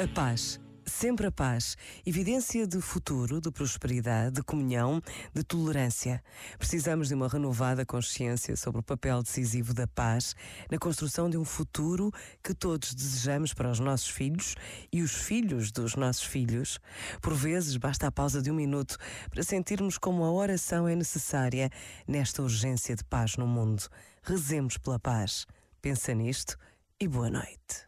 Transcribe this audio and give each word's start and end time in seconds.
A 0.00 0.06
paz. 0.06 0.60
Sempre 0.86 1.26
a 1.26 1.32
paz. 1.32 1.76
Evidência 2.06 2.68
de 2.68 2.80
futuro, 2.80 3.40
de 3.40 3.50
prosperidade, 3.50 4.36
de 4.36 4.42
comunhão, 4.44 5.02
de 5.34 5.42
tolerância. 5.42 6.22
Precisamos 6.56 7.08
de 7.08 7.14
uma 7.14 7.26
renovada 7.26 7.84
consciência 7.84 8.56
sobre 8.56 8.78
o 8.78 8.82
papel 8.84 9.20
decisivo 9.24 9.74
da 9.74 9.88
paz 9.88 10.36
na 10.70 10.78
construção 10.78 11.28
de 11.28 11.36
um 11.36 11.44
futuro 11.44 12.12
que 12.44 12.54
todos 12.54 12.94
desejamos 12.94 13.52
para 13.52 13.72
os 13.72 13.80
nossos 13.80 14.08
filhos 14.08 14.54
e 14.92 15.02
os 15.02 15.10
filhos 15.10 15.72
dos 15.72 15.96
nossos 15.96 16.22
filhos. 16.22 16.78
Por 17.20 17.34
vezes, 17.34 17.76
basta 17.76 18.06
a 18.06 18.12
pausa 18.12 18.40
de 18.40 18.52
um 18.52 18.54
minuto 18.54 18.96
para 19.30 19.42
sentirmos 19.42 19.98
como 19.98 20.22
a 20.22 20.30
oração 20.30 20.86
é 20.86 20.94
necessária 20.94 21.70
nesta 22.06 22.40
urgência 22.40 22.94
de 22.94 23.02
paz 23.02 23.36
no 23.36 23.48
mundo. 23.48 23.82
Rezemos 24.22 24.78
pela 24.78 25.00
paz. 25.00 25.44
Pensa 25.82 26.14
nisto 26.14 26.56
e 27.00 27.08
boa 27.08 27.28
noite. 27.28 27.87